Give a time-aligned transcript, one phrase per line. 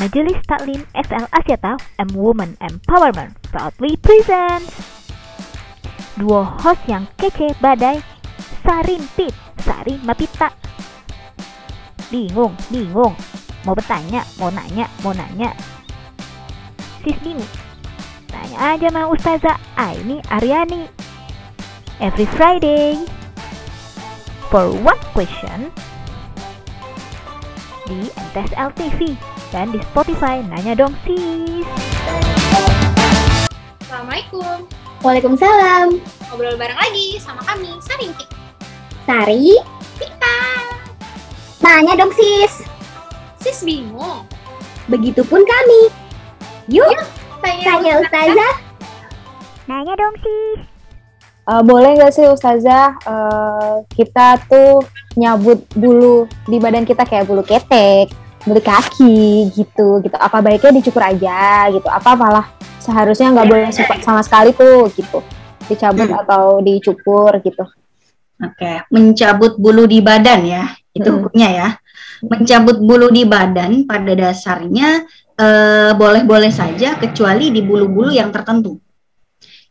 [0.00, 4.72] Majelis Taklim SL Asyata M Women Empowerment proudly presents
[6.16, 8.00] Duo host yang kece badai
[8.64, 10.48] Sarimpit, Sari Mapita.
[12.08, 13.12] Bingung, bingung.
[13.68, 15.52] Mau bertanya, mau nanya, mau nanya.
[17.04, 17.52] Sis bingung
[18.24, 20.88] Tanya aja sama Ustazah Aini Aryani.
[22.00, 23.04] Every Friday
[24.48, 25.68] For one question
[27.84, 29.12] di MTSL TV
[29.50, 31.66] dan di Spotify Nanya Dong Sis.
[33.82, 34.66] Assalamualaikum.
[35.02, 35.98] Waalaikumsalam.
[36.30, 38.30] Ngobrol bareng lagi sama kami, Sarintik.
[39.08, 39.58] Sari,
[39.98, 40.36] Kita.
[41.58, 42.62] tanya dong sis.
[43.42, 44.22] Sis bingung.
[44.86, 45.90] Begitupun kami.
[46.70, 46.94] Yuk,
[47.42, 48.54] Tanya, tanya Ustazah.
[49.66, 50.60] Nanya dong Sis.
[51.50, 54.86] Eh, boleh nggak sih Ustazah eh, kita tuh
[55.18, 58.12] nyabut bulu di badan kita kayak bulu ketek,
[58.46, 60.16] bulu kaki gitu gitu.
[60.16, 61.88] Apa baiknya dicukur aja gitu?
[61.88, 62.46] Apa malah
[62.80, 65.20] seharusnya nggak boleh suka sama sekali tuh gitu?
[65.68, 66.20] Dicabut Hmm.
[66.24, 67.64] atau dicukur gitu?
[68.40, 70.64] Oke, mencabut bulu di badan ya,
[70.96, 71.20] itu Hmm.
[71.20, 71.68] hukumnya ya.
[72.24, 75.04] Mencabut bulu di badan pada dasarnya
[75.40, 78.76] eh, boleh-boleh saja kecuali di bulu-bulu yang tertentu.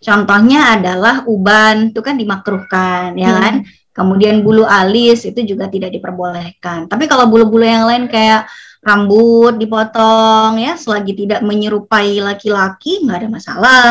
[0.02, 3.62] Contohnya adalah uban, itu kan dimakruhkan, ya Hmm.
[4.00, 6.88] Kemudian bulu alis itu juga tidak diperbolehkan.
[6.88, 8.48] Tapi kalau bulu-bulu yang lain kayak
[8.80, 13.90] rambut dipotong ya, selagi tidak menyerupai laki-laki nggak ada masalah.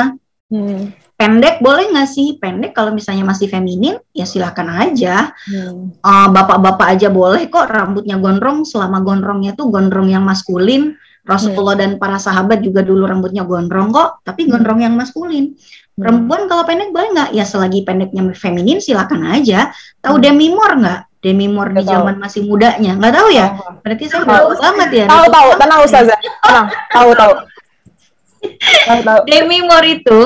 [0.49, 0.97] Hmm.
[1.19, 2.41] Pendek boleh nggak sih?
[2.41, 5.37] Pendek kalau misalnya masih feminin ya silakan aja.
[5.45, 5.93] Hmm.
[6.01, 10.97] Uh, bapak-bapak aja boleh kok rambutnya gondrong selama gondrongnya tuh gondrong yang maskulin.
[11.29, 14.57] Rasulullah dan para sahabat juga dulu rambutnya gondrong kok, tapi Hmm.
[14.57, 15.53] gondrong yang maskulin.
[15.99, 17.31] Perempuan kalau pendek boleh nggak?
[17.35, 19.75] Ya selagi pendeknya feminin silakan aja.
[19.99, 20.25] Tahu Hmm.
[20.25, 21.01] demimor nggak?
[21.19, 21.95] Demimor di Nggak tahu.
[21.99, 22.93] zaman masih mudanya.
[22.95, 23.47] Nggak tahu ya?
[23.83, 24.47] Berarti saya Tahu.
[24.55, 25.07] banget ya.
[25.11, 26.67] Tahu tahu, tenang Ustazah, tenang.
[26.95, 27.33] Tahu tahu.
[29.03, 29.21] Tahu.
[29.27, 30.21] Demimor itu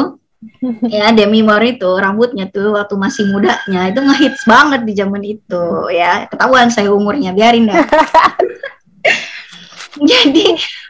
[0.85, 6.27] ya Demimor itu rambutnya tuh waktu masih mudanya itu ngehits banget di zaman itu ya
[6.27, 7.79] ketahuan saya umurnya biarin dah
[10.11, 10.47] jadi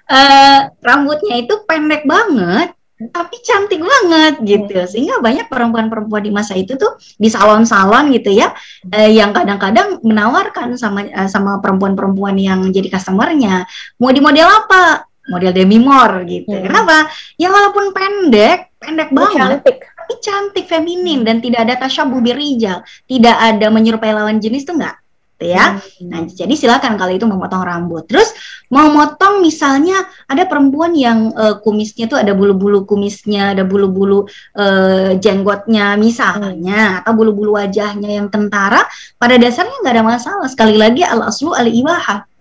[0.08, 2.72] eh, rambutnya itu pendek banget
[3.10, 4.78] tapi cantik banget gitu.
[4.86, 8.54] Sehingga banyak perempuan-perempuan di masa itu tuh di salon-salon gitu ya
[8.92, 13.66] eh, yang kadang-kadang menawarkan sama eh, sama perempuan-perempuan yang jadi customernya
[13.98, 15.08] mau di model apa?
[15.22, 16.54] Model demimor gitu.
[16.54, 16.66] Hmm.
[16.66, 17.10] kenapa?
[17.40, 19.62] Ya walaupun pendek pendek banget.
[19.62, 19.78] Cantik.
[19.82, 24.98] tapi cantik feminin dan tidak ada tasyabuh birijal tidak ada menyerupai lawan jenis tuh enggak
[25.42, 28.04] ya Nah, jadi silakan kalau itu memotong rambut.
[28.10, 28.34] Terus
[28.72, 34.26] mau motong misalnya ada perempuan yang eh, kumisnya tuh ada bulu-bulu kumisnya, ada bulu-bulu
[34.58, 38.82] eh, jenggotnya misalnya, atau bulu-bulu wajahnya yang kentara,
[39.16, 40.48] pada dasarnya nggak ada masalah.
[40.50, 42.31] Sekali lagi al aslu al ibaha.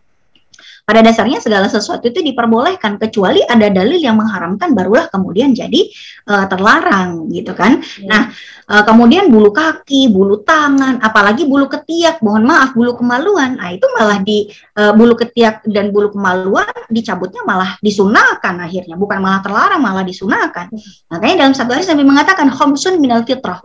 [0.82, 5.82] Pada dasarnya segala sesuatu itu diperbolehkan kecuali ada dalil yang mengharamkan barulah kemudian jadi
[6.28, 7.80] eh, terlarang gitu kan.
[8.06, 8.34] Nah,
[8.72, 13.60] Eh, kemudian bulu kaki, bulu tangan, apalagi bulu ketiak, mohon maaf bulu kemaluan.
[13.60, 19.20] Nah, itu malah di eh, bulu ketiak dan bulu kemaluan dicabutnya malah disunahkan akhirnya, bukan
[19.20, 20.72] malah terlarang, malah disunahkan.
[21.12, 23.60] Makanya dalam satu hadis Nabi mengatakan khamsun minal fitrah.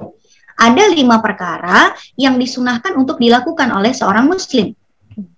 [0.58, 4.74] Ada lima perkara yang disunahkan untuk dilakukan oleh seorang muslim.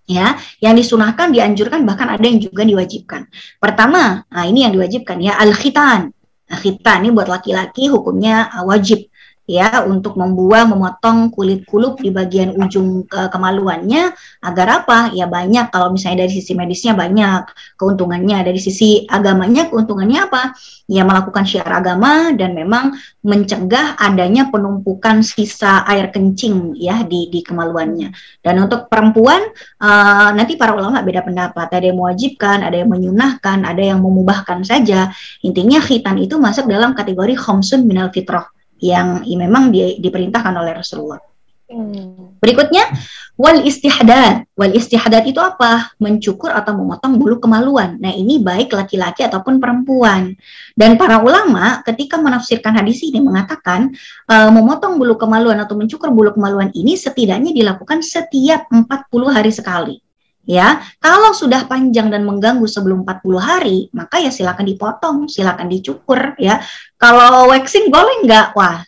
[0.09, 3.29] Ya, yang disunahkan, dianjurkan, bahkan ada yang juga diwajibkan.
[3.61, 6.09] Pertama, nah ini yang diwajibkan ya al-khitan.
[6.49, 9.05] Nah, khitan ini buat laki-laki hukumnya eh, wajib
[9.49, 14.13] ya untuk membuang memotong kulit kulup di bagian ujung ke kemaluannya
[14.45, 14.99] agar apa?
[15.17, 15.73] Ya banyak.
[15.73, 17.49] Kalau misalnya dari sisi medisnya banyak.
[17.81, 19.73] Keuntungannya dari sisi agamanya.
[19.73, 20.53] Keuntungannya apa?
[20.85, 22.93] Ya melakukan syiar agama dan memang
[23.25, 28.13] mencegah adanya penumpukan sisa air kencing ya di di kemaluannya.
[28.45, 29.49] Dan untuk perempuan
[29.81, 31.73] eh, nanti para ulama beda pendapat.
[31.73, 35.09] Ada yang mewajibkan ada yang menyunahkan ada yang memubahkan saja.
[35.41, 41.21] Intinya khitan itu masuk dalam kategori khomsun minal fitrah yang memang di- diperintahkan oleh Rasulullah.
[41.69, 42.33] Hmm.
[42.41, 42.89] Berikutnya
[43.37, 44.49] wal istihadat.
[44.57, 45.93] Wal istihadat itu apa?
[46.01, 48.01] Mencukur atau memotong bulu kemaluan.
[48.01, 50.33] Nah, ini baik laki-laki ataupun perempuan.
[50.73, 53.93] Dan para ulama ketika menafsirkan hadis ini mengatakan
[54.33, 58.89] eh, memotong bulu kemaluan atau mencukur bulu kemaluan ini setidaknya dilakukan setiap 40
[59.29, 60.08] hari sekali.
[60.49, 66.41] Ya, kalau sudah panjang dan mengganggu sebelum 40 hari, maka ya silakan dipotong, silakan dicukur
[66.41, 66.57] ya.
[66.97, 68.57] Kalau waxing boleh nggak?
[68.57, 68.81] Wah,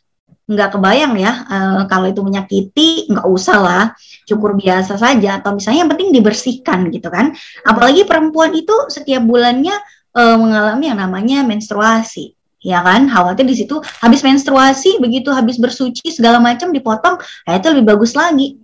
[0.49, 1.33] nggak kebayang ya.
[1.53, 3.85] eh, kalau itu menyakiti, nggak usah lah.
[4.25, 5.37] Cukur biasa saja.
[5.37, 7.37] Atau misalnya yang penting dibersihkan gitu kan.
[7.69, 9.77] Apalagi perempuan itu setiap bulannya
[10.17, 12.33] eh, mengalami yang namanya menstruasi.
[12.61, 17.73] Ya kan, khawatir di situ habis menstruasi, begitu habis bersuci segala macam dipotong, nah itu
[17.73, 18.61] lebih bagus lagi.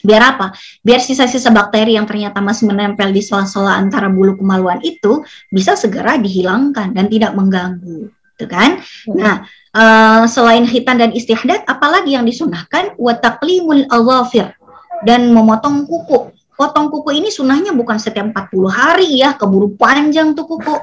[0.00, 0.56] Biar apa?
[0.80, 5.20] Biar sisa-sisa bakteri yang ternyata masih menempel di sela-sela antara bulu kemaluan itu
[5.52, 8.80] bisa segera dihilangkan dan tidak mengganggu, gitu kan?
[8.80, 9.16] Hmm.
[9.16, 9.36] Nah,
[9.76, 12.96] eh, selain khitan dan istihdat, apalagi yang disunahkan?
[12.96, 14.56] Wataklimul awafir
[15.04, 16.32] dan memotong kuku.
[16.56, 20.76] Potong kuku ini sunahnya bukan setiap 40 hari ya, keburu panjang tuh kuku.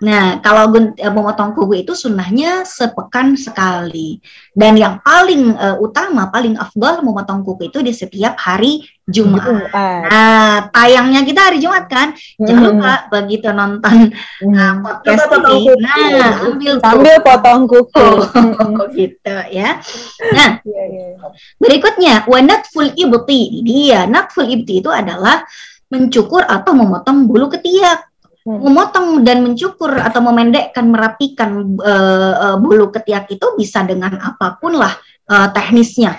[0.00, 4.16] Nah, kalau gun- eh, memotong kuku itu sunnahnya sepekan sekali.
[4.50, 9.44] Dan yang paling eh, utama, paling afdal memotong kuku itu di setiap hari Jumat.
[9.44, 9.68] Jumat.
[10.08, 12.14] Nah, tayangnya kita hari Jumat kan?
[12.38, 12.68] Jangan Hmm.
[12.78, 13.96] lupa begitu nonton
[14.46, 15.44] uh, podcast Coba ini.
[15.44, 15.72] kuku.
[15.82, 16.84] Nah, ambil tuh.
[16.86, 18.06] Sambil potong kuku.
[18.06, 19.82] Oh, gitu ya.
[20.32, 21.06] Nah, Iya, iya.
[21.58, 23.40] berikutnya wanatful ibti.
[23.66, 25.42] Dia natful ibti itu adalah
[25.90, 28.09] mencukur atau memotong bulu ketiak.
[28.40, 28.56] Hmm.
[28.56, 34.80] Memotong dan mencukur atau memendekkan, merapikan eh, eh, bulu ketiak itu bisa dengan apa pun
[34.80, 34.96] lah
[35.28, 36.16] eh, teknisnya.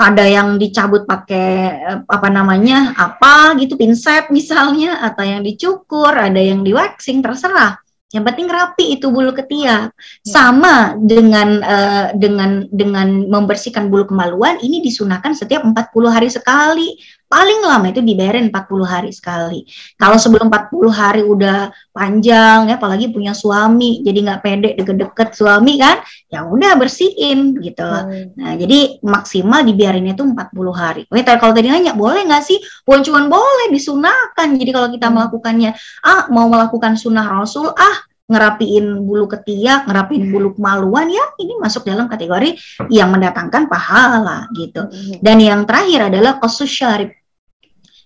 [0.00, 1.76] Ada yang dicabut pakai
[2.08, 7.76] apa namanya apa gitu pinset misalnya, atau yang dicukur, ada yang di waxing terserah.
[8.10, 9.94] Yang penting rapi itu bulu ketiak.
[10.26, 16.98] Sama dengan eh, dengan dengan membersihkan bulu kemaluan ini disunahkan setiap 40 hari sekali.
[17.30, 19.62] Paling lama itu dibayarin 40 hari sekali.
[19.94, 25.78] Kalau sebelum 40 hari udah panjang ya apalagi punya suami jadi nggak pede deket-deket suami
[25.78, 27.86] kan ya udah bersihin gitu.
[27.86, 28.34] Hmm.
[28.34, 30.34] Nah, jadi maksimal dibiarin itu 40
[30.74, 31.02] hari.
[31.06, 32.58] Oke, tapi kalau tadi nanya, boleh nggak sih?
[32.86, 34.58] Bukan cuma boleh, disunahkan.
[34.58, 35.70] Jadi kalau kita melakukannya,
[36.06, 37.96] ah mau melakukan sunnah Rasul, ah
[38.30, 42.54] ngerapiin bulu ketiak, ngerapiin bulu kemaluan, ya ini masuk dalam kategori
[42.86, 44.86] yang mendatangkan pahala gitu.
[45.18, 47.10] Dan yang terakhir adalah kosus syarib.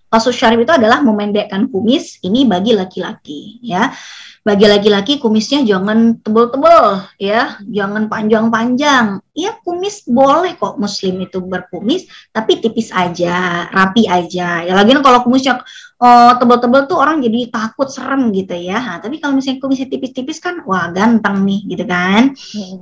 [0.09, 3.93] Kosus syarib itu adalah memendekkan kumis, ini bagi laki-laki ya.
[4.45, 9.17] Bagi laki-laki kumisnya jangan tebel-tebel ya, jangan panjang-panjang.
[9.33, 14.61] Ya kumis boleh kok muslim itu berkumis, tapi tipis aja, rapi aja.
[14.61, 15.65] Ya lagian kalau kumisnya
[15.99, 18.77] oh, tebel-tebel tuh orang jadi takut serem gitu ya.
[18.79, 22.35] Nah, tapi kalau misalnya kumisnya tipis-tipis kan, wah ganteng nih gitu kan.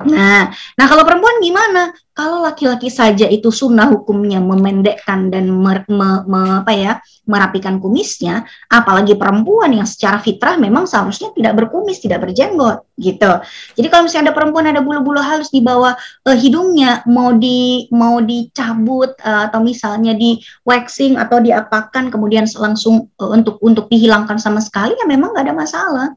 [0.04, 1.94] Nah, nah kalau perempuan gimana?
[2.14, 6.94] Kalau laki-laki saja itu sunnah hukumnya memendekkan dan mer- me- me- apa ya
[7.26, 13.32] merapikan kumisnya, apalagi perempuan yang secara fitrah memang seharusnya tidak berkumis, tidak berjenggot gitu.
[13.78, 15.94] Jadi kalau misalnya ada perempuan ada bulu-bulu halus di bawah
[16.28, 23.10] eh, hidungnya mau di mau dicabut eh, atau misalnya di waxing atau diapakan kemudian langsung
[23.18, 26.08] eh, untuk untuk dihilangkan sama sekali ya memang nggak ada masalah.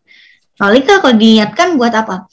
[0.56, 2.25] Paling kalau diniatkan buat apa?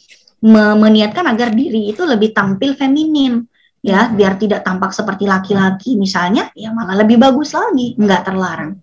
[0.43, 3.43] Me- meniatkan agar diri itu lebih tampil feminin
[3.83, 8.79] ya biar tidak tampak seperti laki-laki misalnya ya malah lebih bagus lagi nggak terlarang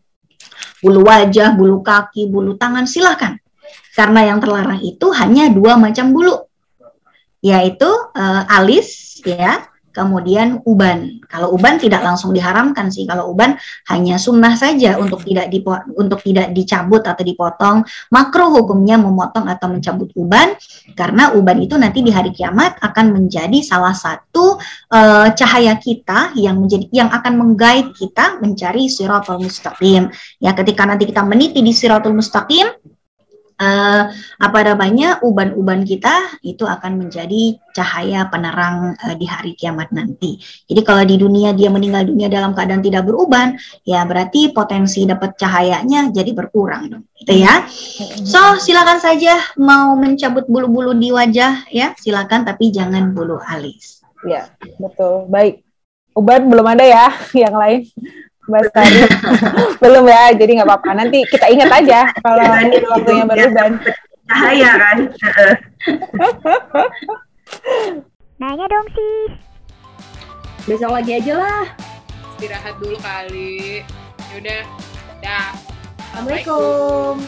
[0.84, 3.39] bulu wajah bulu kaki bulu tangan silahkan
[3.94, 6.46] karena yang terlarang itu hanya dua macam bulu.
[7.40, 11.18] Yaitu eh, alis ya kemudian uban.
[11.26, 13.06] Kalau uban tidak langsung diharamkan sih.
[13.06, 13.58] Kalau uban
[13.90, 17.82] hanya sunnah saja untuk tidak dipo- untuk tidak dicabut atau dipotong.
[18.14, 20.54] Makruh hukumnya memotong atau mencabut uban
[20.94, 24.58] karena uban itu nanti di hari kiamat akan menjadi salah satu
[24.90, 30.10] eh, cahaya kita yang menjadi yang akan menggait kita mencari siratul mustaqim.
[30.38, 32.70] Ya, ketika nanti kita meniti di siratul mustaqim
[33.60, 34.02] eh,
[34.40, 40.40] apa namanya uban-uban kita itu akan menjadi cahaya penerang eh, di hari kiamat nanti.
[40.66, 45.36] Jadi kalau di dunia dia meninggal dunia dalam keadaan tidak beruban, ya berarti potensi dapat
[45.36, 47.04] cahayanya jadi berkurang dong.
[47.20, 47.68] Gitu ya.
[48.24, 54.00] So, silakan saja mau mencabut bulu-bulu di wajah ya, silakan tapi jangan bulu alis.
[54.24, 54.48] Iya,
[54.80, 55.28] betul.
[55.28, 55.60] Baik.
[56.16, 57.06] Uban belum ada ya,
[57.46, 57.86] yang lain.
[58.50, 59.00] Mbak Sari
[59.82, 60.90] belum ya, jadi nggak apa-apa.
[60.98, 63.70] Nanti kita ingat aja kalau Iya, waktunya beruban.
[64.26, 64.96] Cahaya kan.
[68.40, 69.32] Nanya dong sis.
[70.66, 71.64] Besok lagi aja lah.
[72.34, 73.84] istirahat dulu kali
[74.32, 74.64] yaudah
[75.20, 75.52] dah
[76.10, 77.20] Assalamualaikum.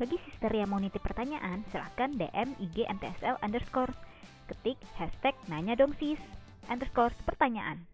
[0.00, 3.92] Bagi sister yang mau nitip pertanyaan, silahkan DM IG MTSL underscore.
[4.48, 6.16] Ketik hashtag nanya dong sis
[6.72, 7.84] underscore pertanyaan.